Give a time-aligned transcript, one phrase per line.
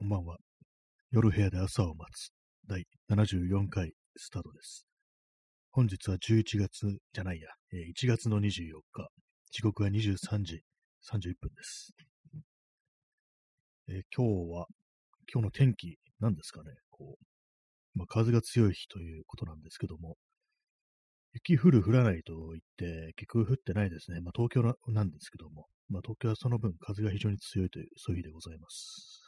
[0.00, 0.38] こんばんは。
[1.10, 2.32] 夜部屋で朝を待つ。
[2.66, 4.86] 第74回スタートです。
[5.72, 9.10] 本日は11月じゃないや、え1月の24日。
[9.50, 10.62] 時刻は23時
[11.06, 11.92] 31分です。
[13.90, 14.68] えー今日は、
[15.30, 16.70] 今日の天気、なんですかね。
[16.88, 20.16] こう、まあ、風が強い日ということなんですけども、
[21.34, 24.22] 雪降る降らないと言って、結局降ってないですね。
[24.22, 29.19] まあ、東京ななんですけども、まあ、東京はその分風が非常に強いという、そういう日でございます。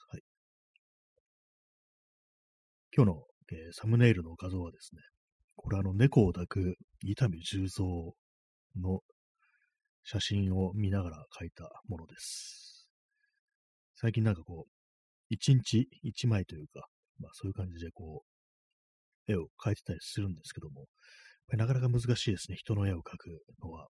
[2.94, 5.00] 今日の、えーサムネイルの画像はですね、
[5.56, 7.86] これあの猫を抱く伊丹十三
[8.78, 9.00] の
[10.04, 12.86] 写真を見ながら描いたものです。
[13.94, 14.70] 最近なんかこう、
[15.30, 16.86] 一日一枚というか、
[17.18, 18.24] まあそういう感じでこ
[19.26, 20.84] う、絵を描いてたりするんですけども、
[21.48, 23.88] なかなか難しいですね、人の絵を描くのは。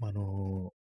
[0.00, 0.72] まああの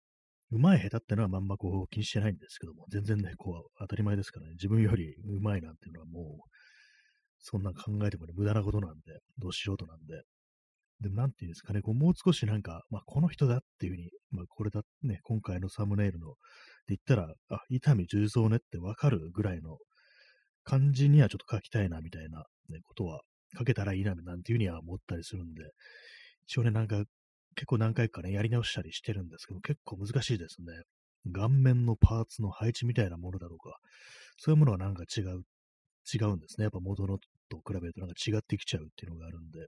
[0.54, 6.48] うまい下手ってのはまんまこう気にしてないんですけども、全然ね、こう当たり前ですからね、自分よりうまいなんていうのはもう、
[7.40, 10.22] そんな考えてもね、無駄なことなんで、どうしようとなんで。
[11.00, 16.28] でもなんていうんですかね、こうもう少しなんか、まあこの人だっていうふうに、まあこれだね、今回のサムネイルの、
[16.86, 19.78] で言ったら、あ、伊丹十三ねってわかるぐらいの
[20.62, 23.22] 感じにはちょっと書きたいなみたいな、ね、ことは
[23.58, 25.64] 書けたらいいななんていうふうには思ったりするんで、
[26.46, 27.02] 一応ね、なんか
[27.54, 30.66] 結構何回かね、やり直したりしてるんですけど、結構難しいですね。
[31.32, 33.78] 顔面のパーツの配置みたいなものだとか、
[34.36, 35.42] そういうものはなんか違う、
[36.12, 36.64] 違うんですね。
[36.64, 39.66] やっぱ元のと比べるとなんか違ってきちゃうっていうのがあるんで。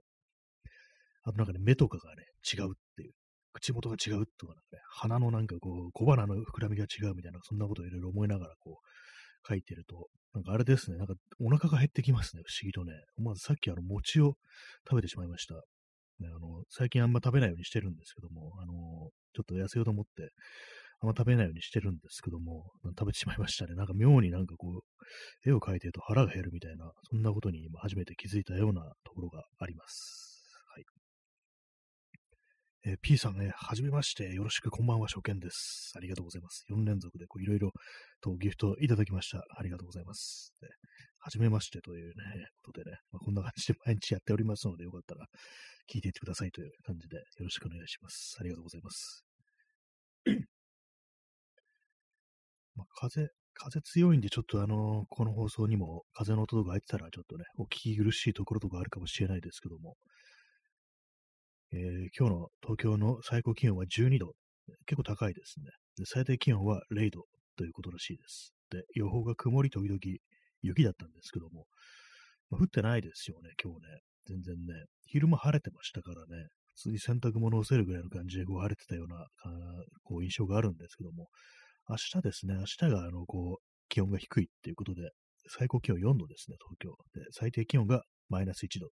[1.23, 3.11] あとなんかね、目とかがね、違うっていう。
[3.53, 12.93] 口元が違うとかなんかね、鼻のなんかこう、小鼻の膨らみが違うみたいな、そんなことをいろいろ思いながらこう、書いてると、なんかあれですね、なんかお腹が減ってきますね、不思議とね。
[13.17, 14.35] まずさっきあの、餅を
[14.87, 15.55] 食べてしまいました。
[16.19, 18.73] ね、あの、最近あんま食べないようにしてるんですけども、あの、
[19.33, 20.31] ちょっと痩せようと思って、
[20.99, 23.75] あんま食べないようにしてるんですけども、食べてしまいましたね。
[23.75, 24.81] なんか妙になんかこ
[25.45, 30.59] う、絵を描いてると腹が減るみたいな、そんなことに今初めて気づいたようなところがあります。
[30.73, 30.85] はい。
[32.85, 35.93] えー P さんね、はじめまして、よろしく、こんばんは、初見です。
[35.95, 36.63] ありがとうございます。
[36.69, 37.71] 4連続でこういろいろ
[38.21, 39.43] とギフトいただきました。
[39.55, 40.53] ありがとうございます。
[40.61, 40.67] で
[41.27, 42.13] はじめましてというね、
[42.63, 45.25] ことでね、まあ、こんな感じで毎日やっておりますので、よかったら
[45.93, 48.37] 聞いていってくださいという感じでよろしくお願いします。
[48.39, 49.25] ありがとうございます。
[52.77, 59.97] まあ、風、風強いんで、ちょっとあのこの放送にも風の音とか入ってたら、ちょっとね、お聞き苦しいところとかあるかもしれないですけども、
[61.73, 61.79] えー
[62.17, 64.31] 今日の東京の最高気温は12度。
[64.85, 65.65] 結構高いですね。
[65.97, 67.25] で最低気温は0度
[67.57, 68.53] ということらしいです。
[68.69, 69.99] で、予報が曇り時々
[70.61, 71.65] 雪だったんですけども、
[72.49, 73.99] まあ降ってないですよね、今日ね。
[74.25, 74.85] 全然ね。
[75.05, 76.47] 昼間晴れてましたからね。
[76.75, 79.25] 普通に洗濯物を干せるぐらいの感じでこう晴れてたような、
[80.03, 81.27] こう印象があるんですけども、
[81.89, 85.09] 明日ですね、明日があの、こう、気温が低いっていうことで、
[85.49, 86.97] 最高気温4度ですね、東京。
[87.19, 88.89] で、最低気温がマイナス1度。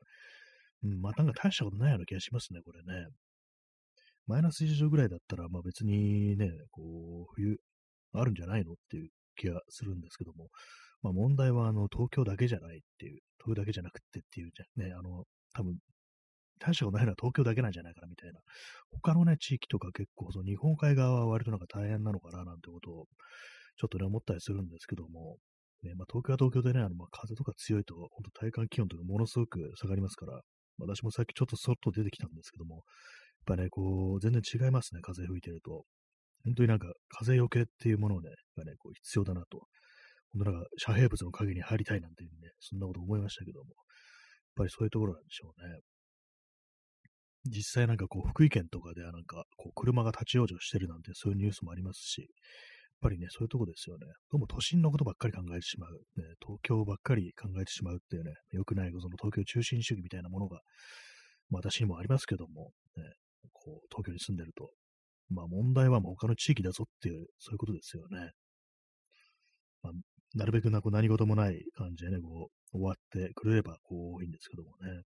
[0.84, 3.08] うん、まあ、なんか大したことないような気がしますね、これね。
[4.26, 7.58] マイナス1度ぐらいだったら、まあ別にね、こう、冬
[8.12, 10.48] あるんじゃないのっていう気がするんですけども、
[11.02, 15.78] まあ問題は、あの、東京だけじゃないっていう、東京だけじゃなくてっていうじゃ、ね、あの、多分、
[16.58, 18.40] 大したことないのは東京だけなんじゃないかなみたいな。
[18.90, 23.06] 他のね、地域とか結構、その日本海側は割となんか大変なのかななんてことを、
[23.76, 25.38] ちょっとね、思ったりするんですけども、
[25.82, 30.40] ね、まあ東京は東京でね、あの、まあ風とか強いと、本当体感気温とかものすごく下がりますから、
[30.78, 35.84] 私もさっきちょっと外出てきたんですけども、やっぱね、こう、全然違いますね、風吹いてると。
[36.44, 39.66] 本当になんか、風よけっていうものをね、がね、こう必要だなと。
[40.34, 43.74] なんか、遮蔽物の影に入りたいなんていうね、そんなこと思いましたけども、やっ
[44.56, 45.80] ぱりそういうところなんでしょうね。
[47.46, 52.28] 実際なんかこう、福井県とかではなんか、こう、車が立ち往生してるなんて、そういうニュースもありますし、やっ
[53.00, 54.06] ぱりね、そういうとこですよね。
[54.30, 55.92] どうも都心のことばっかり考えてしまう。
[56.16, 60.60] ね、東京ばっかり考えてしまうっていうね、良くない、その東京中心主義みたいなものが、
[61.48, 63.04] まあ私にもありますけども、ね、
[63.52, 64.70] こう、東京に住んでると。
[65.30, 68.32] まあ問題はもう他の地域だぞっていう、そういうことですよね。
[69.82, 69.92] まあ、
[70.38, 75.02] なるべくなこう何事もない感じでね、こう、終わってくれれば、こう、いいんですけどもね。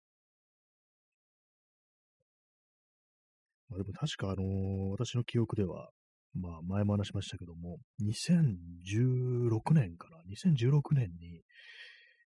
[3.69, 5.91] まあでも確かあのー私の記憶では、
[6.33, 11.43] まあ前も話しましたけども、2016年かな ?2016 年に、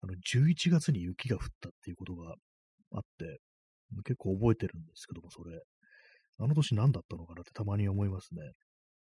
[0.03, 2.35] あの、11月に雪が降ったっていうことが
[2.93, 3.39] あって、
[4.03, 5.59] 結構覚えてるんですけども、それ。
[6.37, 8.41] あの年何だったのかなってたまに思いますね。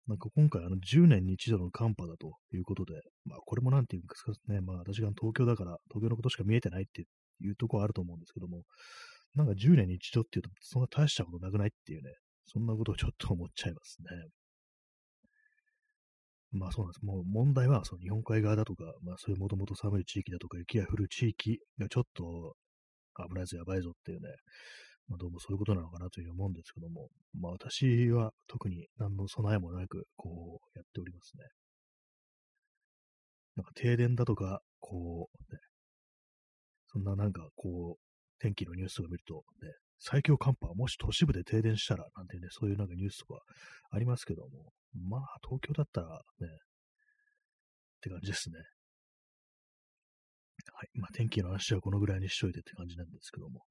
[0.08, 2.94] なんか今回あの10年に一度の寒波だということで、
[3.26, 7.04] まあこれもなんていうんですかね、まあ私が東京だから東京のことしか見えてないって
[7.42, 8.64] いうところはあると思うんですけども、
[9.36, 12.12] なんか10年に一度っていうとそんな大したことなくないっていうね、
[12.48, 14.08] そんなことをちょっと思っちゃいますね。
[16.52, 17.06] まあそうなんです。
[17.06, 22.56] もう問題はその日本海側だとか、まあそういうもともと寒い地域だとか、雪が降る地域がちょっと
[23.30, 24.28] 危ないぞ、やばいぞっていうね、
[25.12, 31.44] まあどうもそういうことなのかなという思うんですけども、まあ私は特に何の備えもなく、こうやっておりますね。
[33.58, 35.60] なんか停電だとか、こう、ね、
[36.88, 38.02] そんななんかこう、
[38.40, 43.42] 天気のニュースを見ると、ね、最強寒波、もし都市部で停電したら、なんてね、そういうなんかニュースとか
[43.92, 44.72] ありますけども、
[45.10, 46.50] まあ、東京だったらね、っ
[48.00, 48.56] て感じですね。
[50.74, 50.90] はい。
[51.00, 53.64] まあ、天気の話はこのぐらいにしといてって感じなんですけども。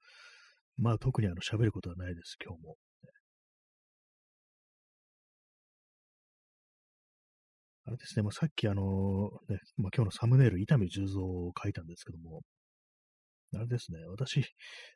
[0.81, 2.77] まあ、特にあの、喋ることはないです、今日も。
[7.85, 12.41] あれですね、まあ、さっきあの、ね、まあ、今日のサムネイル、伊丹十三を書いたんですけども、
[13.55, 14.43] あれですね、私、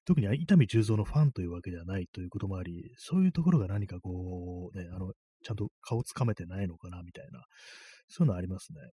[0.06, 7.42] 特に伊丹十三のファンというわけではないということもあり、そういうところが何かこう、ね、あの、ちゃんと顔つかめてないのかな、みたいな、
[8.08, 8.80] そういうのありますね。
[8.80, 8.90] やっ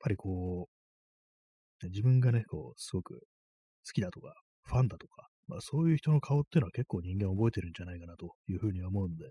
[0.00, 0.68] ぱりこ
[1.82, 9.24] う、自分がね、こう、すごく好きだとか、ファンだとか、まあそういう人の顔っていうのは結構人間覚えてるんじゃないかなというふうに思うんで、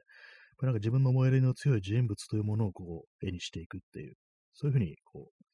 [0.62, 4.16] なんか自分の思い入れの強い人物というものをこう、絵にしていくっていう、
[4.54, 5.46] そういうふうにこう、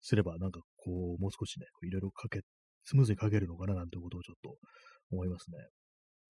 [0.00, 2.40] すればなんかこう、もう少しね、いろいろかけ
[2.84, 4.56] スムーズに書けるのかななんてことをちょっと
[5.10, 5.58] 思いますね。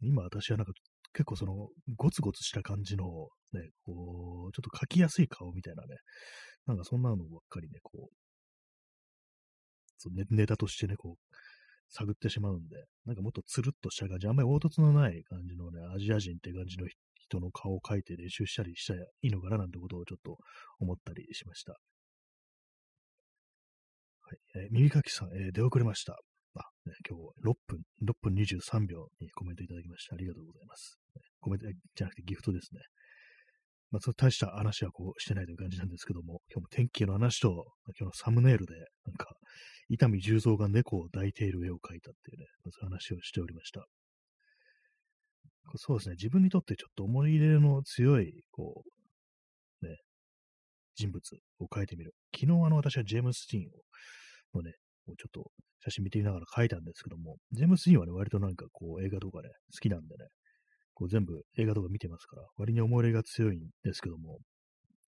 [0.01, 0.73] 今私はなんか
[1.13, 3.05] 結構そのゴツゴツした感じの
[3.53, 5.97] ね、こう、ちょっと書きやすい顔みたいなね、
[6.67, 8.15] なんかそんなのばっかりね、こう、
[9.99, 11.35] そうネネタとしてね、こう、
[11.91, 20.39] 探ってしまうんで、なんかもっとつるっとした感じ、あんまり凹凸のない感じのね、アジア人って感じの人の顔を描いて練習したりしたらいいのかななんてことをちょっと
[20.81, 21.73] 思ったりしました。
[21.73, 21.79] は
[24.33, 24.39] い。
[24.57, 26.19] えー、耳かきさん、えー、出遅れました。
[26.55, 30.99] あ、ね、今日6分、6分23秒にコメントいただきましてありがとうございます。
[31.41, 32.81] コメントじゃなくてギフトですね。
[33.91, 38.75] まあ、大した話はこうしてないという感じなんですけども、今日も天気の話と、今日のサムネイルで、
[39.07, 39.35] なんか、
[39.89, 43.87] 伊丹十三が猫を抱いている絵を描いたっていうね、そういう話をしておりました。
[45.77, 48.85] そうですね、自分にとってちょっと思い入れの強い、こ
[49.83, 49.97] う、ね、
[50.95, 51.23] 人物
[51.61, 52.13] を描いてみる。
[52.35, 54.73] 昨日あの私はジェームス・ティーンを、のね、
[55.07, 55.51] ちょっと
[55.81, 60.27] 写真見てみながら書いたんですけども、ジェームス・ディーンはね、割となんかこう映画とかね、好きなんでね、
[60.99, 64.41] こう全部映画とか見てますから、割に思い入れが強いんですけども、やっ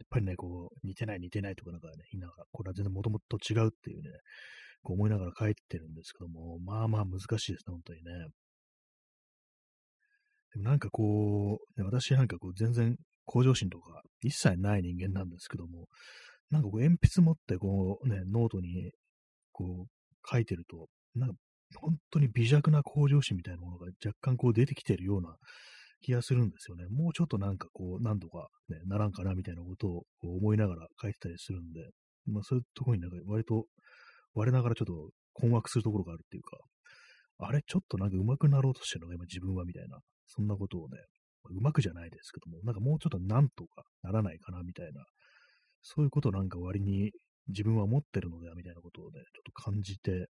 [0.08, 4.10] ぱりね、こう、似てない似てないとかなんかね、言いながら、これは全然もともと違うっていうね、
[4.82, 8.12] こう思いながら書いてるんですけども、まあまあ難しいですね、本当にね。
[10.52, 15.86] でもなんかこう、私なんかこう全然向上心とか一切ない人間なんですけども、
[16.50, 18.90] なんかこう鉛筆持ってこうね、ノートに
[19.52, 21.36] こう、書いてると、なんか、
[21.76, 25.36] 本当に微弱な向上心みたいなものが若干こう出てきてるような
[26.00, 26.86] 気がするんですよね。
[26.88, 31.80] もうちょっとなんかこう、何度かね、ならんかなみたいなことを思いながら書いてたりするんで、
[32.26, 33.66] まあそういうところになんか割と、
[34.34, 36.58] 我ながらちょっと困惑するところがあるっていうか、
[37.38, 40.98] あれちょっとなんか上手くなろうとしてるのが今自分はみたいな、そんなことをね、
[41.50, 45.04] 上手くじゃないですけども、なんかもうちょっとなんとかならないかなみたいな、
[45.82, 47.12] そういうことなんか割に
[47.48, 50.28] 自分は持ってるのではみたいなことをね、ちょっと感じて、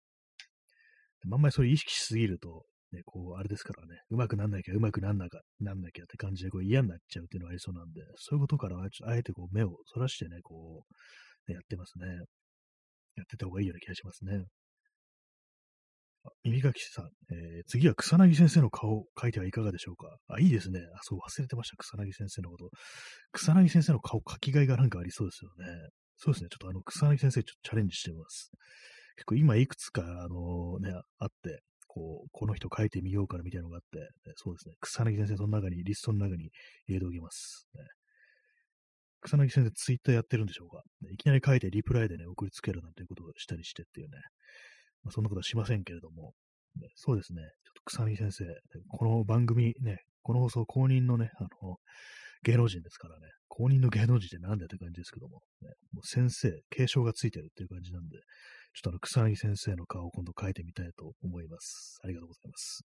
[1.33, 10.85] あんまりそれ意識しすぎると、ね、こう、あれですからね、うまくなんなきゃ、うまくなんなか、なんなきゃって感じでこう嫌になっちゃうっていうのがありそうなんで、そういうことからあえてこう目をそらしてね、こ
[11.49, 12.07] う、ね、やってますね。
[13.17, 14.45] やってた方がいいような気がしますね。
[16.45, 20.17] 耳かきさん、えー、次は草薙先生の顔を描いてはいかがでしょうか？
[20.29, 20.81] あ、いいですね。
[20.95, 21.77] あ、そう、忘れてました。
[21.77, 22.71] 草薙先生のこと。
[23.33, 25.89] 草薙先生の顔描きがいがなんかありそうですよね。
[26.17, 26.49] そうですね。
[26.51, 28.51] ちょっとあの、草薙先生、ちょっとチャレンジしてみます。
[29.17, 34.75] 結構今いくつか、あのね、あって、こう、この人書いてみようかなみたいなのがあって、ね、そうですね。
[34.81, 36.51] 草薙先生、その中に、リストの中に
[36.87, 37.67] 入れておきます。
[37.75, 37.83] ね、
[39.23, 44.19] 草薙先生、ツイッターやってるんでしょうか、ね、いきなり書いてリプライでね、送りつけるなんていうことをしたりしてっていうね。
[45.03, 46.35] まあ、そんなことはしませんけれども、
[46.77, 47.43] ね、そうですね。
[47.43, 48.45] ちょっと草薙先生、
[48.89, 51.77] この番組ね、この放送公認のね、あの、
[52.45, 58.19] 芸能人ですからね、公認の芸能人ってなんだって感じですけども、ね、もう先生、継承がついてるっていう感じなんで、
[58.79, 61.99] ちょっとあの、草薙先生の顔を今度描いてみたいと思います。
[62.05, 62.85] ありがとうございます。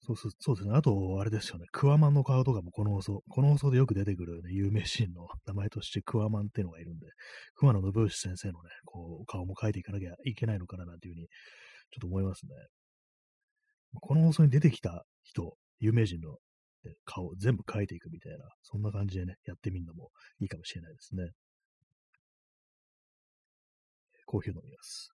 [0.00, 0.74] そうそうそうですね。
[0.74, 1.66] あと、あれですよね。
[1.72, 7.06] クワマンの顔とかもこの放送、この放送でよく出てくる、ね、有名シーンの名前としてクワマンっていうのがいるんで、
[7.56, 12.52] 熊野信義先生のね、こう、顔も描いていかなきゃいけないのかななんていうふうに、ちょっと思いますね。
[14.00, 16.38] この放送に出てきた人、有名人の
[17.04, 21.30] 顔全部描いていくみたいな、そんな感じでね、やってみるのもいいかもしれないですね。
[24.26, 25.10] コーヒー飲みます。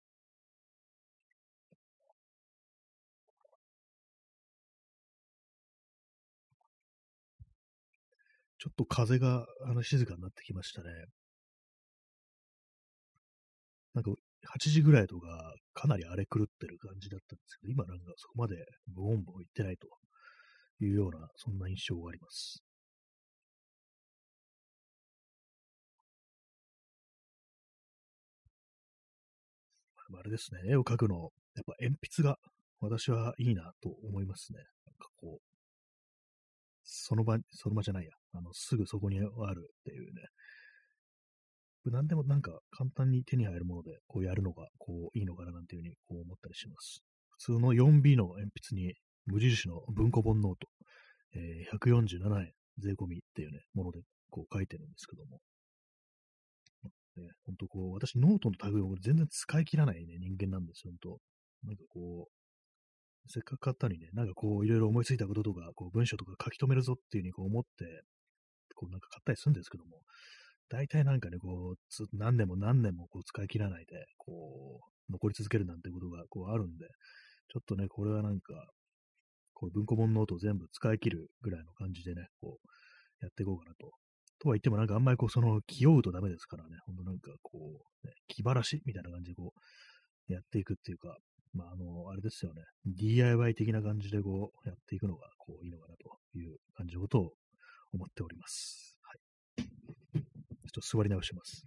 [8.60, 10.90] ちょっと風があの静かになってきましたね。
[13.94, 15.28] なんか8時ぐらいとか
[15.74, 18.56] かなり荒れ狂ってる感じだったんですけど、今なんかそこまで
[18.94, 19.88] ボンボン行ってないと
[20.84, 22.64] いうような、そんな印象があります。
[30.18, 32.38] あれですね、絵を描くの、やっぱ鉛筆が
[32.80, 34.60] 私はいいなと思いますね。
[34.86, 35.42] なんかこう、
[36.84, 40.22] その場、その場じゃないや、あの、すぐそこにあるっていうね。
[41.86, 47.02] 何でもなんか簡単に手に入るものでこうやるのがこういいのかななんていうふうにこう思ったりします。
[47.30, 48.94] 普通の 4B の鉛筆に
[49.26, 50.68] 無印の文庫本ノート、
[51.36, 55.40] えー、147円税込みっていうね、ものでこう書いてるんですけども。
[57.20, 61.20] ね、ほんとこう、私ノートの類を全然使い切らないね、人間なんですよ、ほんと。
[61.64, 68.04] なんかこう、せっかく買ったのにね、なんかこう、いろいろ思いついたこととか、こう、文章とか書き留めるぞっていうふうにこう思って、
[68.76, 70.02] こう、なんか買ったりするんですけども、
[70.70, 76.88] 大体なんかね、こう、何年も何年もこう使い切らないで、こう、残り続けるなんてことがこうあるんで、
[77.52, 78.54] ちょっとね、これはなんか、
[79.54, 83.92] こう文庫本ノートを全部使い切るぐらいの感じでね、こう、やっていこうかなと。
[84.40, 87.60] とは言ってもなんかあんまりこう、その、気負うとダメですからね、ほんとなんかこ
[88.04, 89.54] う、ね、気晴らしみたいな感じでこ
[90.30, 91.18] う、やっていくっていうか、
[91.54, 92.62] まあ、あの、あれですよね。
[92.86, 97.34] DIY 的な感じでこう、やっていくのが、こう、いいのかなという感じのことを
[97.94, 98.98] 思っております。
[99.02, 99.70] はい。
[100.14, 101.66] ちょっと座り直します。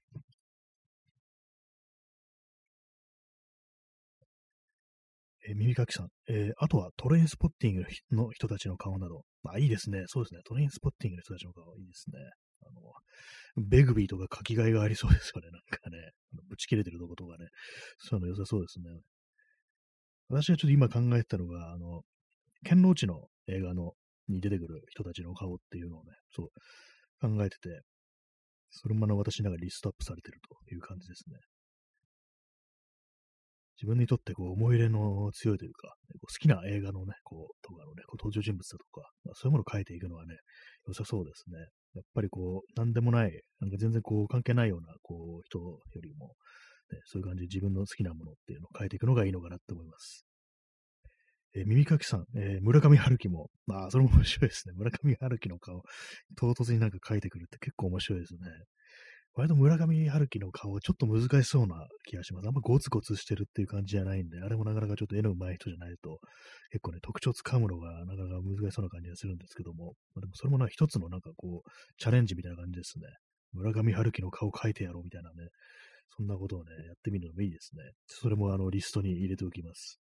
[5.49, 10.05] えー、耳かきさん、えー、あとはトレインスポッティングの人たちの顔など、まあいいですね。
[10.07, 10.41] そうですね。
[10.45, 12.19] トレインスポッティングの人たちの顔、いいですね。
[12.67, 15.51] あの、ベグビーとか書き換えがありそうですよね。
[15.51, 16.13] なんかね、
[16.49, 17.49] ぶち切れてるとことかね。
[17.99, 19.01] そういうの良さそうですね。
[20.29, 22.03] 私がちょっと今考えてたのが、あの、
[22.65, 23.93] ケンローチの映画の
[24.29, 26.49] に出てくる人たちの顔っていうのをね、そう
[27.21, 27.83] 考えてて、
[28.71, 31.37] それもあの私の中でリストアップされてるという感じですね。
[33.77, 40.37] 自分にとってこう思い入れの強いというか、こう好きな映画のね、こう、とかのね、こう登場人物だとか、まあ、そういうものを書いていくのはね、
[40.87, 41.67] 良さそうですね。
[41.95, 46.35] やっぱりこう、なんでもない、なんか全然こう関係ないような、こう、人よりも、
[46.91, 50.27] ね、そういう感じで自分の好きなものっていうのを変えていくのがいいのかなって思います。
[51.55, 54.75] えー、耳かきさん、えー、村上春樹も、まあ、それも面白いですね。
[54.75, 55.83] 村上春樹の顔、
[56.37, 58.41] 唐突になんか書いてくるって結構面白いですね。
[59.35, 62.47] 割と村上春樹の顔は、ちょっと難しそうな気がします。
[62.47, 66.21] あんまゴツゴツしてるっていう感じじゃないんで、あれもなかなかちょっと絵の上手い人じゃないと、
[66.71, 73.07] 結構ね、特徴つかむのがなかなか難しそうな感じがするんですけども、まあ、でもそれもな一つのなんかこう、チャレンジみたいな感じですね。
[73.55, 75.49] 村上春樹の顔描いてやろうみたいなね、
[76.15, 77.83] そんなことをね、やってみるのもいいですね。
[78.07, 80.02] それもあの、リストに入れておきます。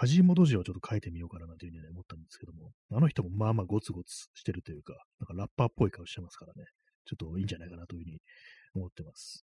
[0.00, 6.64] カジモドジをちょっと書いてみようかななんていうふうに、思ったんですけども、あの人もまあまあゴツゴツしてるというか、なんかラッパーっぽい顔してますからね、
[7.04, 8.18] ちょっといいんじゃないかなというふうに
[8.76, 9.44] 思ってます。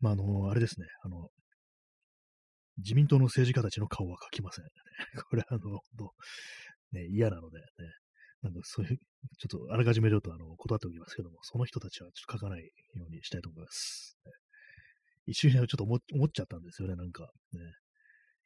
[0.00, 1.28] まあ、あの、あれですね、あの、
[2.78, 4.64] 自民党の政治家たちの顔は描きません。
[5.30, 5.60] これ、あの、
[6.90, 7.64] ね、嫌なので、ね、
[8.42, 8.98] なんかそういう、
[9.38, 14.18] ちょっとあらかじめちょっとあの断っておきますけども、その人たちはちょっと書かないようにしたいと思います。
[14.24, 14.32] ね、
[15.26, 17.60] 一瞬ちょっと思っちゃったんですよね、なんか、ね。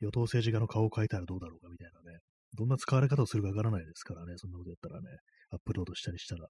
[0.00, 2.18] 与党政治家の顔を描いたらどうだろうかみたいなね。
[2.52, 5.08] どんな使われ方をするかわからないですからね、そんなことやったらね、
[5.50, 6.48] アップロードしたりしたら、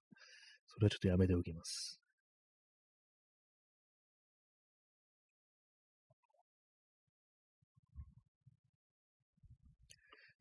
[0.67, 2.01] それはちょっとやめておきます。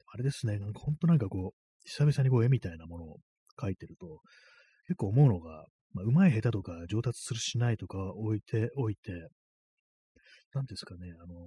[0.09, 3.17] あれですね、なんか本当なんかこう、久々にこう絵みたいなものを
[3.59, 4.21] 描いてると、
[4.89, 5.65] 結構思うのが、
[5.95, 9.29] まあ、上手い下手とか上達するしないとか置いておいて、
[10.55, 11.39] なんですかね、あのー、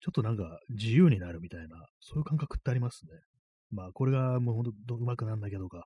[0.00, 3.12] ちょっとなんか自由になるみたいな、そういう感覚ってありますね。
[3.70, 5.84] まあ、これがもうほんとうまくなんだけどか、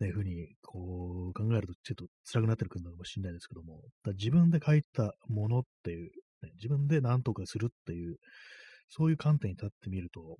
[0.00, 6.10] ね、ふうにこう考えるとちょっと辛くなってくるのかもしれないですけども、だ自分で書いたものっていう、
[6.42, 8.16] ね、自分で何とかするっていう、
[8.88, 10.36] そういう観点に立ってみると、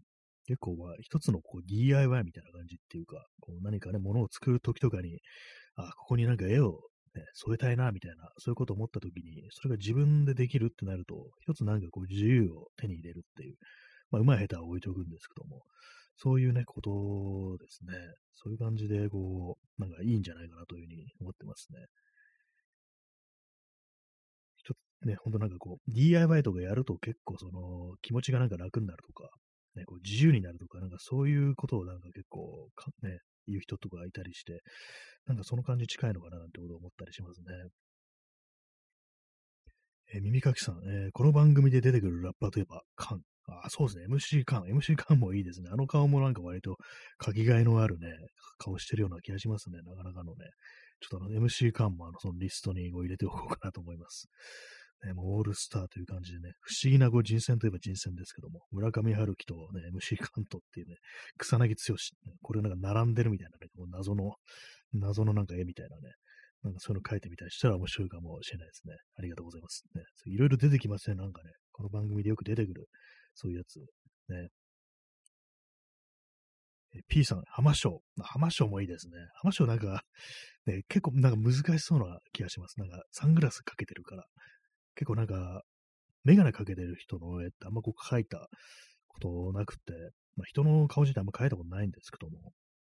[0.47, 5.21] 結構は一つのこう DIY みたいな感じっていうか、こう何かね、ものを作るときとかに、
[5.77, 6.81] あ、ここになんか絵を、
[7.15, 13.57] ね、添えたいな、みたいな、そういうことを思ったときに、それが自分でできるってなると、一つなんかこう自由を手に入れるっていう、
[14.11, 15.63] まあ、うまい下手は置いておくんですけども、
[16.17, 17.95] そういうね、ことですね。
[18.33, 21.87] そういう感じで、こう、なんかいいんじゃないかなというふうに思ってますね。
[25.07, 29.29] ね、ほんとなんかこう、DIY とかやると結構その、気持ちがなんか楽になるとか、
[29.77, 32.69] ね、こう自由になるとか、なんかそういうことをなんか結構
[33.03, 34.61] ね、言う人とかいたりして、
[35.27, 37.47] なんかその感じ近いのかななんてことを思ったりしますね。
[40.15, 43.23] えー、耳かきさん、えー、この番組で出てくるラッパーといえば、カン。
[43.49, 44.07] あ、そうですね。
[44.07, 45.71] MC 感、MC 感もいいですね。
[45.73, 46.77] あの顔もなんか割と
[47.25, 48.09] 書きがいのあるね、
[48.59, 49.79] 顔してるような気がしますね。
[49.85, 50.47] なかなかのね。
[51.01, 54.29] ちょっとあの MC 感もあのそのリストに入れておこうかなと思います。
[55.05, 60.97] ね、もうオールスターという感じでね、不思議なこう人選といえば人選ですけども、村上春樹とね、MC カントっていうね、
[61.39, 61.97] 草薙剛、
[62.41, 64.37] これなんか並んでるみたいなね、こう謎の、
[64.93, 66.15] 謎のなんか絵みたいなね、
[66.63, 68.95] なんかそういうの書いてみたりしたら面白いかもしれないですね。
[69.17, 69.85] ありがとうございます。
[69.95, 72.87] ね、いろいろ出てきますね、なんかね、この番組でよく出てくる、
[73.35, 73.81] そういうやつ。
[74.29, 74.49] ね。
[77.09, 78.03] P さん、浜章。
[78.21, 79.15] 浜章もいいですね。
[79.41, 80.03] 浜章なんか、
[80.67, 82.79] ね、結構なんか難しそうな気がします。
[82.79, 84.27] なんかサングラスかけてるから。
[84.95, 85.63] 結構なんか、
[86.25, 88.49] メガネかけてる人の絵ってあんまこう描いた
[89.09, 89.93] ことなくて、
[90.37, 92.53] まあ、人の顔自体あんま描いたことないんですけども、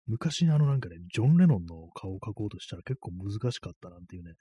[0.06, 4.34] 昔あのなんかね、ジョン・レノンの顔を描こうとしたら結構難しかったなんていうね、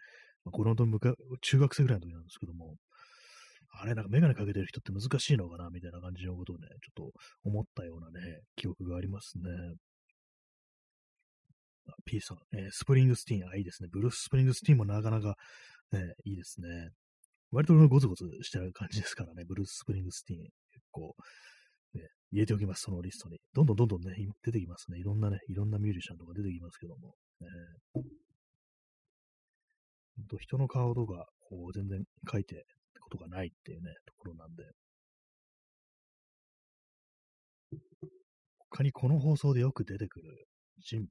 [0.43, 2.75] まあ、この中学生ぐらいの時なんですけども、
[3.81, 7.11] あれなんかメガネかけてる人って難しいのかなみたいな感じのことをね、ちょっと
[7.45, 9.43] 思ったようなね、記憶がありますね。
[12.05, 13.89] P さん、えー、スプリングスティーン、あ、いいですね。
[13.91, 15.35] ブルース・スプリングスティーンもなかなか
[15.91, 16.91] ね、いいですね。
[17.53, 21.15] 割とゴツゴツしてる感じですからね、ブルース・スプリングスティーン、結構、
[21.93, 23.37] ね、入れておきます、そのリストに。
[23.53, 24.97] どんどんどんどんね、出てきますね。
[24.97, 27.13] いろんなね、いろんなミュージシャンとか出てきますけども。
[27.41, 27.47] ね、
[27.93, 27.99] ほ
[30.23, 32.65] んと人の顔とか、こう、全然書いて
[33.01, 34.63] ことがないっていうね、ところなんで。
[38.71, 40.47] 他にこの放送でよく出てくる
[40.79, 41.09] 人物。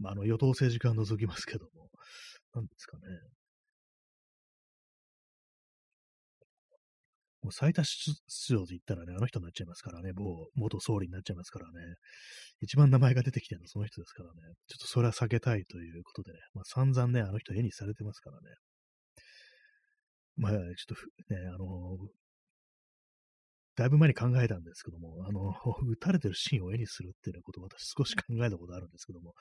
[0.00, 1.88] まあ、あの、与党政治家を除きますけども、
[2.52, 3.04] 何ですかね。
[7.42, 8.14] もう最多出
[8.50, 11.72] 場で言ったらね、あの人になっちゃいますからね、某元総理になっちゃいますからね、
[12.60, 18.42] 一番名前が出てきてるのはその人ですからね、ちょっとそれは避けたいということでね、まあ散々ね、あの人絵にされてますからね。
[20.36, 20.64] まあ、ちょっ
[21.28, 21.98] とね、あの
[23.74, 25.54] だいぶ前に考えたんですけども、あの、
[25.88, 29.34] 撃たれてるシーンを絵にするっていうようなことを私少し考えたことあるんですけども、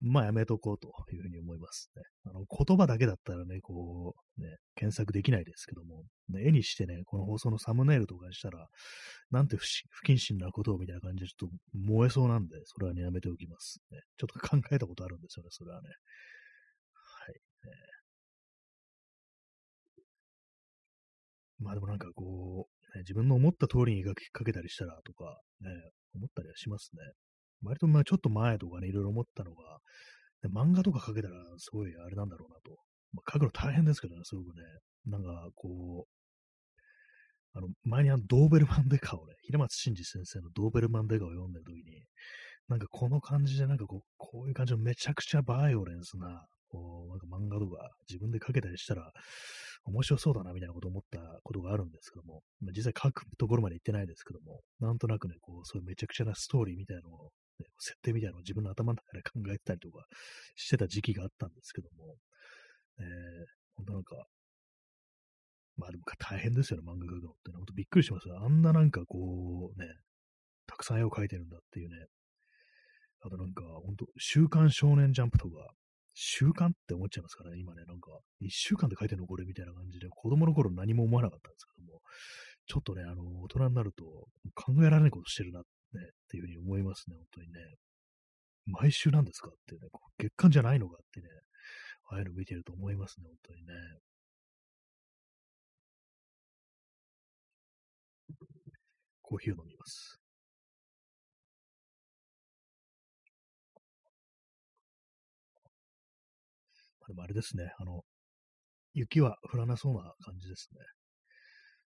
[0.00, 2.02] まあやめとこうというふうに思いますね。
[2.24, 8.66] あの、言葉だけだったらね、こう、ね、検索できないですけども、ね、絵にしてね、この放送のサムネイルとかにしたら、
[9.30, 9.66] なんて不
[10.06, 13.80] 謹慎なことをみたいな感じでちょっと燃えそうなんで、それはね、やめておきます。
[13.90, 15.88] ね、ちょっと考えたことあるんですよね、それはね。
[16.94, 17.34] はい。
[17.68, 17.72] ね、
[21.58, 25.70] まあでもなんかこう、ね、自分の思った通りに描きかけたりしたらとか、ね、
[26.14, 27.02] 思ったりはしますね。
[27.62, 29.78] 割とまあちょっと前とかね、いろいろ思ったのが、
[30.42, 32.78] ね、漫画とか描けたらすごいあれなんだろうなと。
[33.12, 34.62] まあ、描くの大変ですけどね、すごくね。
[35.06, 36.16] なんかこう、
[37.54, 42.04] あの、前にあのドーベルマンデカをね、平松真二先生のドーベルマンデカを読んでる時に、
[42.68, 49.10] なんかこの感じでなんかこう、こういう感じのめちゃくちゃバイオレンスな、こう、なんか漫画とか自分で描けたりしたら、
[49.86, 60.04] 面白そうだなみたいなこと思ったことがあるんですけども、まあ、実際書くところまで行ってないですけども、なんとなくね、こう、そういうめちゃくちゃなストーリーみたいなのを、ね、設定みたいなのを自分の頭の中で考えてたりとか
[60.56, 62.16] してた時期があったんですけども、
[62.98, 63.06] えー、
[63.76, 64.26] 本当なんか、
[65.76, 67.56] まあでも大変ですよね、漫画描くのって、ね。
[67.56, 68.38] 本当びっくりしますよ。
[68.42, 69.86] あんななんかこう、ね、
[70.66, 71.96] たくさん絵を描いてるんだっていうね。
[73.22, 75.74] あとなんか、本当週刊少年ジャンプとか、
[76.18, 82.00] 習慣って思っちゃいますからね、今ね、なんか、一週間で書いてんのこれみたいな感じで、子供の頃何も思わなかったんですけども、
[82.66, 84.04] ちょっとね、あの、大人になると
[84.54, 87.60] 考えられないことしてるな、ね、っていうふうに思いますね、本当にね。
[88.64, 91.28] 毎週なんですかってね、月間じゃないのかってね、
[92.08, 93.74] ああいうの見てると思いますね、本当にね。
[99.20, 100.25] コーヒーを飲みます。
[107.08, 108.02] でもあれですね、あの、
[108.94, 110.80] 雪は降らなそうな感じですね。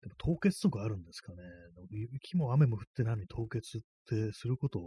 [0.02, 1.38] でも凍結とかあるんですかね。
[2.12, 4.80] 雪も雨も降ってないのに凍結ってすること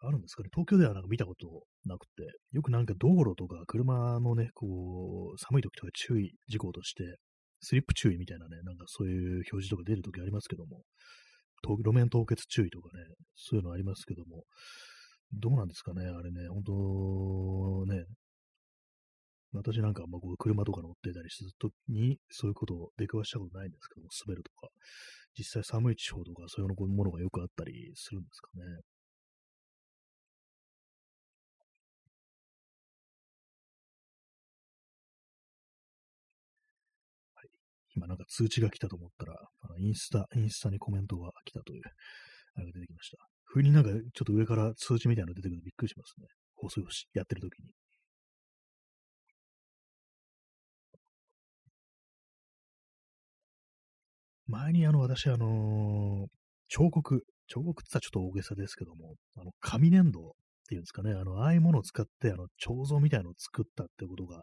[0.00, 0.50] あるんですかね。
[0.52, 7.16] 東京ではなんか見たことなくて、よくなんか道路とか車のね、こう、寒い時とか注意事項として、
[7.60, 10.82] スリップ注意みたいなね、なんかそういう表示とか出るときありますけども、
[11.62, 14.44] 路面凍結注意とかね、そういうのありますけども、
[15.32, 18.04] どうなんですかね、あれね、本当ね、
[19.56, 24.68] 私なんかまあ車とか乗ってたりするときに、そういうことを出くわしたことないんですけども、滑るとか、
[25.38, 28.64] 実際寒い地方とかそういうものがよくあったりするんですかね。
[37.34, 37.48] はい。
[37.94, 41.82] 今なんか通知が来たと思ったら、あのインスタ、インスタにコメントが来たという、
[42.54, 43.18] あれが出てきました。
[43.44, 46.26] 不意になんかちょっと上から通知みたいなの出てくるとびっくりしますね。
[46.56, 47.70] 放送をやってる時に。
[54.48, 56.28] 前にあの、私、あのー
[56.68, 60.32] 彫刻、彫刻って言ったらちょっと大げさですけども、あの、紙粘土っ
[60.68, 64.42] ていうんですかね、あの、ああいうものを使って、あの、彫像みたいなのを作ったってことが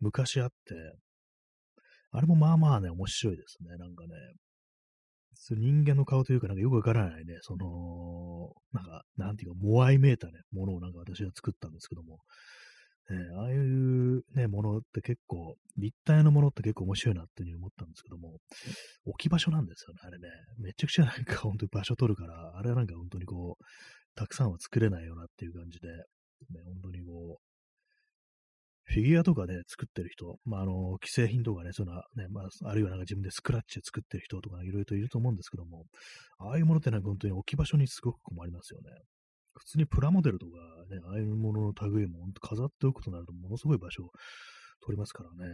[0.00, 0.54] 昔あって、
[2.12, 4.10] あれもまあまあね、面白いですね、なんかね。
[5.50, 12.18] 人間の顔というか、なんかよくわからないね、その、なんか、なんていうか、モアイめいたね、ものをなんか私は作ったんですけども、
[13.10, 18.38] ね、ああいうね、ものって結構、立体のものって結構面白いなっていうふうに思ったんですけども、
[19.06, 20.28] 置き場所なんですよね、あれね。
[20.58, 23.64] めちゃくちゃなんか本当に場所取るから、あれはなんか本当にこう、
[24.14, 25.94] たくさんは作れないよなっていう感じで、ね、
[26.66, 27.48] 本当にこう、
[28.88, 35.84] フィギュアとかね、作ってる人、まあ、あの、既製品とかね、そのね、まあ、あるいはなんか自分でスクラッチで作ってる人とかいろいろといると思うんですけども、
[36.38, 38.90] ああいうものってなんか本当に置き場所にすごく困りますよね。
[39.58, 40.52] 普通にプラモデルとか
[40.94, 44.10] ね、ああいうものの類も本当飾っておくとなるとものすごい場所を
[44.84, 45.52] 取りますからね。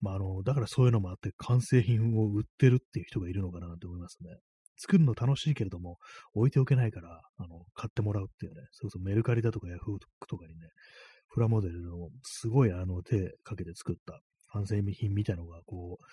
[0.00, 4.30] まあ、あの、だからそういうのもあって完成品を売ってるっていう人がいるのかなって思いますね。
[4.76, 5.96] 作るの楽しいけれども、
[6.34, 10.68] 置いておけないから、あの、買ってもらうっていうね、それこそメルカリだとかヤフオクとかにね、
[11.32, 14.20] プラモデルのすごいあの手かけて作った
[14.52, 16.04] 完成品みたいなのが、こう、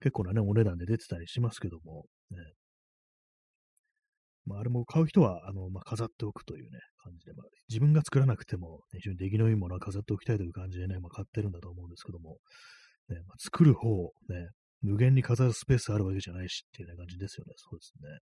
[0.00, 2.38] 結構なね、お値段で出てたりしますけども、ね、
[4.46, 12.38] まあ、あれも買う人は、あの、まあ、飾っておくというね、感じで、まあ、自分が作らなくても、非常に出来のいいものは飾っておきたいという感じでね、まあ、買ってるんだと思うんですけども、
[13.08, 13.88] ね、まあ、作る方、
[14.28, 14.48] ね、
[14.82, 17.52] 無限に飾るスペースあるわけじゃないしっていう、感じですよね。
[17.56, 18.18] そうですね。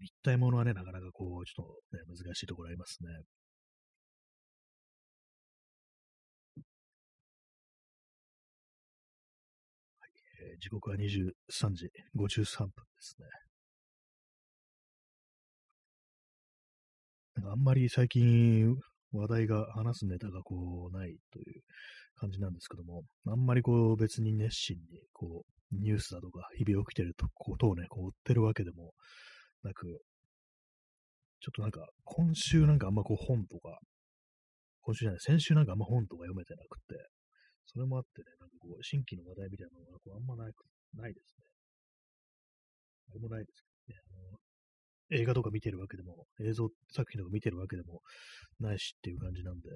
[0.00, 3.08] 立体物はね、なかなかこう、ちょっとね、難しいところありますね。
[10.54, 13.26] ー、時刻は23時53分ですね。
[17.36, 18.76] なんかあんまり最近
[19.12, 21.62] 話題が話すネタがこうないという
[22.16, 28.92] 感じなんですけども、あんまりこう別に熱心にこうニュースだとか日々起きてることをね、こう追ってるわけでも
[29.62, 29.86] なく、
[31.40, 33.78] ちょっとなんか今週なんかあんまこう本とか、
[34.82, 36.94] 今週じゃない、先週なんかあんま本とか読めてなくて、
[37.66, 40.52] それもあってね、なんかこう新規の話題みたいなのがこうあんまない
[40.96, 41.44] ないですね。
[43.10, 44.02] あれもないですけどね。
[44.08, 44.38] あの
[45.10, 48.00] 映画とか見てるわけでも、映像作品とか見てるわけでも
[48.60, 49.68] ないしっていう感じなんで、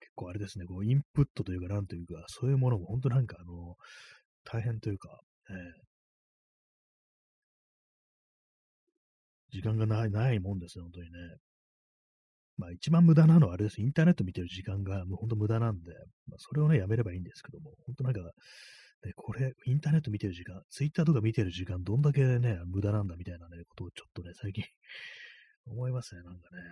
[0.00, 3.76] 結構あれですね、こう、インプットというか、なんというか、そういうものも本当なんか、あの、
[4.44, 5.56] 大変というか、えー、
[9.52, 11.18] 時間がない、ないもんですね、本当にね。
[12.62, 13.80] まあ一番無駄なのはあれです。
[13.80, 15.90] インターネット見てる時間がもう本当無駄なんで、
[16.28, 18.20] まあ、それをね、やめればいいんですけども、本当なんか、
[19.02, 24.64] で、これ、インターネット見てる時間、ツイッターとか見てる時間、どんだけね、無駄なんだみたいなね、ことをちょっとね、最近
[25.66, 26.62] 思いますね、なんかね。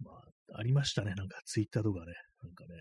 [0.00, 2.74] まあ、ありましたね、なんかツイッターとかね、なんかね。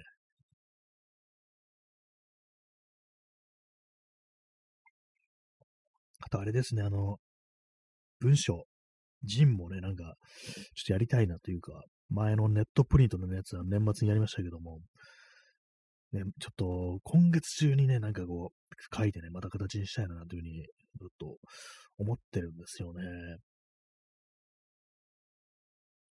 [6.21, 7.19] あとあれですね、あの、
[8.19, 8.65] 文章、
[9.23, 14.79] ジンもね、なんか、ちょっとやりたいなというか、前のネットプリントのやつは年末にやりましたけども、
[16.11, 20.65] ね、ちょっと今月中にね、なんかこう、書いてね、また形にしたいなというふうに、
[20.99, 21.37] ずっと
[21.97, 23.03] 思ってるんですよね。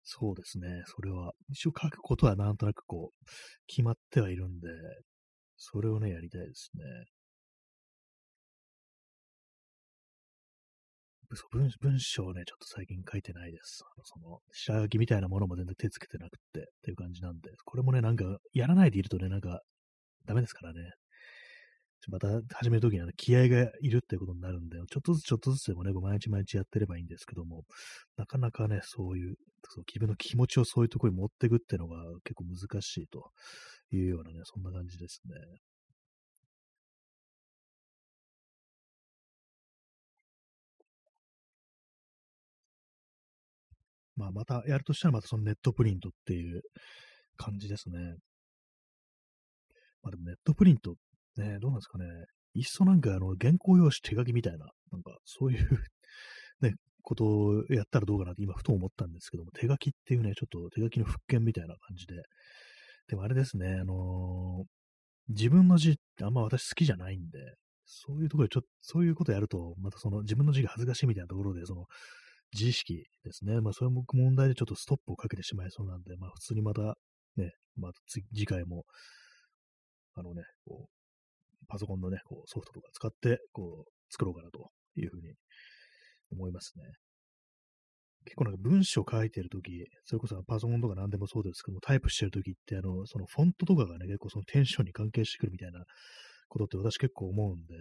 [0.04, 0.84] そうですね。
[0.86, 3.26] それは、一応書くことはなんとなくこう、
[3.68, 4.68] 決まってはいるんで、
[5.58, 6.84] それをね、やりたいですね。
[11.30, 13.84] 文文章をね、ちょっと最近書いてないです。
[13.84, 19.62] あのその、下書きみたいなものも全然手つけてなくてっていう感じなんで、これもね、なんか、やらないでいるとね、なんか、
[20.26, 20.92] ダメですからね。
[22.10, 27.64] また始めるときには、気合がいるっていうことになるんで、ちょっとずつちょっとずつでもね、毎日毎日やってればいいんですけども、
[28.16, 29.36] なかなかね、そういう、
[29.70, 33.32] そう自分の気持ちをそういうところに持っていくっていうのが結構難しいと
[33.92, 35.36] いうようなね、そんな感じですね。
[44.18, 46.62] まあ、またやるとしたら、またそのネットプリントっていう
[47.38, 48.00] 感じですね。
[50.02, 50.96] まあでもネットプリント、
[51.38, 52.06] ね、どうなんですかね。
[52.56, 55.70] いっそなんかあの原稿用紙手書きみたいな、なんかそういう
[56.62, 62.16] ね、ことをやったらどうかなって今ふと思ったんですけども、手書きっていうね、ちょっと手書きの復権みたいな感じで。
[63.08, 67.40] でもあれですね、あのー、自分の字ってあんま私好きじゃないんで、
[67.86, 71.86] そういうところでちょっと、そういうことやると、またその自分の字が恥ずかしいみたいなところで、その
[72.54, 73.62] 自意識ですね。
[73.62, 76.98] まあ、それも問題でちょっとストップをかけてしまいそうなんで、まあ、普通にまた、
[77.36, 78.86] ね、また次回も、
[80.16, 85.34] あのね、こう、パソコンのね、こうソフトとか使って、こう、作ろうかなというふうに
[86.32, 86.84] 思いますね。
[88.26, 89.72] 結構なんか文章書いてるとき、
[90.06, 95.84] それこそパソコンとか何でもそうですけども、タイプしてるときって、あの、そのフォントとかがね、結構そのテンションに関係してくるみたいな
[96.50, 97.76] ことって私結構思うん、で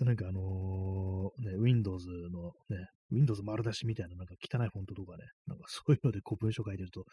[0.00, 7.04] なんかあのー、ね、Windows のね、Windows 丸出しみたいななんか汚いフォントとかね、なんかそういうのでこう文章書いてると、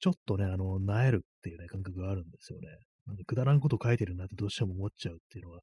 [0.00, 2.68] ちょっとね、あの、なえるっていうね、感覚があるんですよね。
[3.06, 5.60] なんかくだらんこと書いてるなってどうしても思っちゃうっていうのは、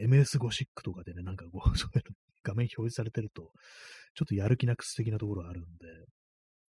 [0.00, 2.04] MS ゴシックとかでね、なんかこう、 そういう
[2.42, 3.52] 画面表示されてると、
[4.14, 5.64] ちょっとやる気なく素敵なところあるん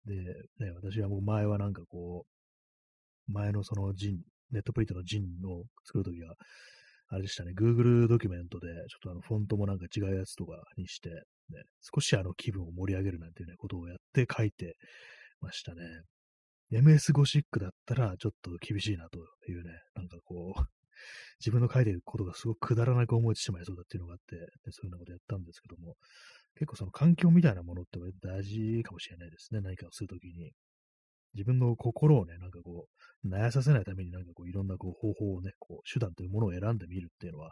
[0.05, 0.15] で、
[0.57, 4.19] で、ね、私はもう前はなんかこう、前のそのジン、
[4.51, 6.35] ネットプリントのジンを作るときは、
[7.11, 11.15] あれでしたね、Google ドキュメントで、ちょっとあの、フォントもなんか違うやつとかにして、ね、
[11.81, 14.77] 少しあの、気分を盛り上げるなんていうね、ことをやって書いて
[15.41, 15.81] ましたね。
[16.71, 19.19] MS ゴシックだったら、ちょっと厳しいなと
[19.51, 20.61] いうね、なんかこう、
[21.41, 25.95] 自分の書いてることがすごくくだらなく思えてしまいそうだっていうのがあって、でそういうようなことやったんですけども、
[26.55, 29.59] 結構その環境みたいなものって大事かもしれないですね。
[29.59, 30.53] 何かをするときに。
[31.33, 32.87] 自分の心をね、なんかこ
[33.23, 37.51] う、悩させないためになんかこう、いろんなこう方法をね、こう、手段というものを選んでみるっていうのは、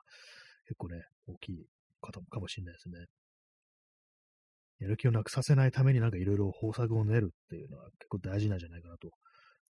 [0.66, 1.66] 結構ね、大きい
[2.02, 3.06] ことかもしれないですね。
[4.80, 9.10] やる気をなくさせないためになんかいろいろ方策を練るっていうのは結構大事なんじゃないかなと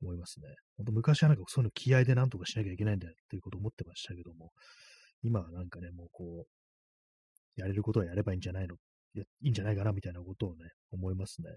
[0.02, 0.48] 思いますね。
[0.76, 4.52] 本当昔はなんかそういうの気合でなんとかしなきゃいけないんだよっていうことを思ってましたけども、
[5.22, 8.76] 今はなんかね、もうこう、やれることはやればいいんじゃないの、
[9.16, 11.48] いいんじゃないかなみたいなことをね、思いますね。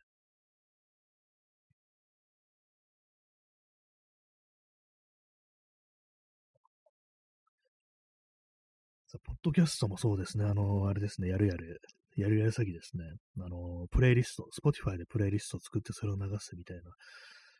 [9.19, 10.45] ポッドキャストもそうですね。
[10.45, 11.29] あの、あれですね。
[11.29, 11.81] やるやる、
[12.15, 13.03] やるやる詐欺ですね。
[13.39, 16.83] あの、プレイリスト、Spotify でプレイリストを作ってそれを流すみたいな、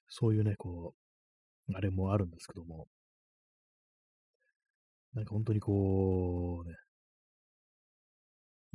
[0.09, 0.93] そういうね、こ
[1.69, 2.87] う、あれもあるんですけども、
[5.13, 6.75] なんか本当にこう、ね、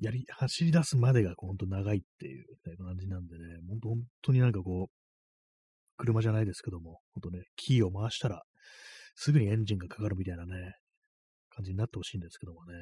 [0.01, 8.43] やり、走り出すまでが本当長いっていう、ね、感じなんでね、本当本当になんかこう、車じゃないですけども、本当ね、キーを回したら、
[9.15, 10.75] すぐにエンジンがかかるみたいなね、
[11.57, 12.75] 感じになってほしいんですけどもね。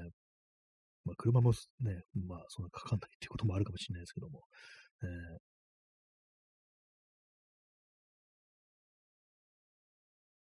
[1.04, 4.42] まあ、車もね、まあ、そんなかかんないっていうこともあるかもしれないですけども。
[5.02, 5.38] えー、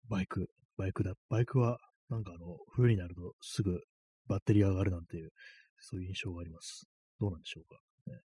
[0.09, 1.13] バイク、バイクだ。
[1.29, 3.81] バイクは、なんかあの、冬になるとすぐ
[4.27, 5.31] バッテリー上がるなんていう、
[5.79, 6.85] そういう印象があります。
[7.19, 7.79] どうなんでしょうか。
[8.11, 8.19] ね、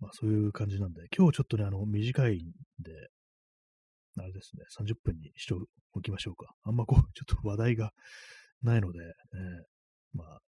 [0.00, 3.08] まあそういう感じなんで、今日ちょっとね、あの、短いんで、
[4.18, 5.54] あれですね、30分にして
[5.94, 6.52] おきましょうか。
[6.64, 7.92] あんまこう、 ちょっと話題が
[8.62, 10.40] ないので、えー、まあ、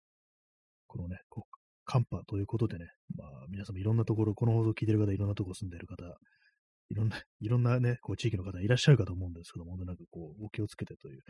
[0.86, 6.04] このね、こう寒波ということでね、まあ、皆さんもいろんなところ、この放送を聞いてる方、いろんなところ住んでる方、
[6.90, 11.22] いろんな、 いろんなね、こう地域の方いらっしゃるかと思うんですけども、なんかこう、お気をつけてという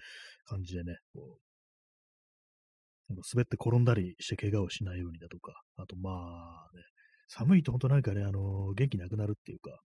[0.45, 1.43] 感じでね、こう、
[3.11, 6.83] 滑って転んだりして怪我をしないようにだとか、あとまあね、
[7.29, 9.81] 寒いと本当なんかね、あの、元気なくなるっていうか、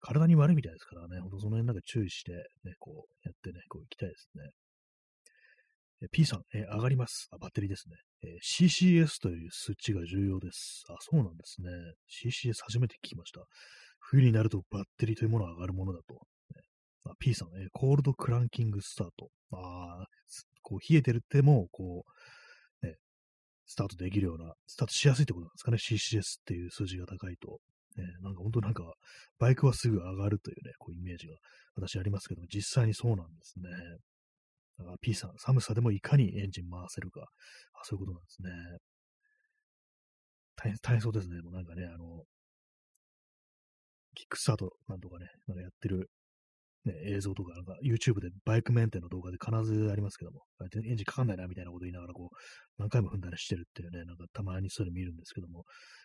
[0.00, 2.32] 体に悪いみたいですからね、ほんとその辺なんか注意して、
[2.64, 4.50] ね、こうやってね、こう行きたいですね。
[6.12, 7.28] P さん、え上がります。
[7.32, 10.84] あ、バッテリーですね、え CCS という数値が重要です。
[10.90, 11.70] あ、そうなんですね。
[12.10, 13.40] CCS 初めて聞きました。
[13.98, 16.14] 冬になるとバッテリーというものは上がるものだと。
[16.54, 16.62] ね、
[17.06, 19.30] あ P さん、えコールドクランキングスタート。
[19.52, 20.04] あ
[20.62, 22.04] こう冷えてるっても、こ
[22.82, 22.96] う、ね、
[23.66, 25.78] スタートできるような、スタートしやすいってことなんですかね。
[25.78, 27.60] CCS っていう数字が高いと。
[27.96, 28.94] ね、なんか本当なんか、
[29.38, 31.36] バイクはすぐ上がるというね、こうイメージが
[31.74, 33.70] 私ありますけども、実際にそうなんですね。
[34.78, 37.22] だから P さん、寒さでもいかにエンジン回せるか。
[37.22, 38.50] あそういうことなんですね。
[40.56, 41.40] 大変、大変そうですね。
[41.42, 42.24] もうなんかね、あの、
[44.14, 46.10] キックスタートなんとかね、なんかやってる、
[46.86, 52.36] ね、映像とか、なんか YouTube でバイクメンテの動画で必ずありますけども、エンジンかかんないなみたいなこと言いながら、こう、
[52.78, 55.64] 何回も踏んだりしてるっていうね、なんかたまにそういうの見るんですけども、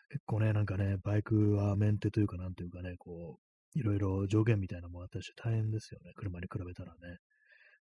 [0.09, 3.37] 結構ね、なんかね、バイクはメンテというか、なんというかね、こ
[3.75, 7.17] う、いろいろ条件みたいなのもあったりして大変ですよね、車に比べたらね。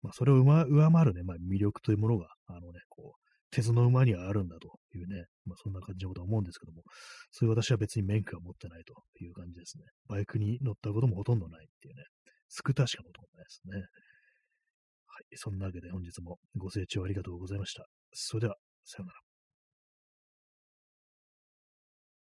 [0.02, 6.82] まあ、それを上回るね、まあ、魅力というものが、あのね、こう、鉄の馬にはあるんだというね、まあ、そんな感じのことは思うんですけども、
[7.30, 9.84] そういう私は別に免許は持ってないという感じですね。
[10.08, 12.02] バイクに乗ったこともほとんどないっていうね、
[12.48, 13.76] スクーターしか乗ったことないですね。
[15.06, 15.36] はい。
[15.36, 17.86] そんなわけで本日もご清聴ありがとうございました。
[18.12, 19.25] それでは、さようなら。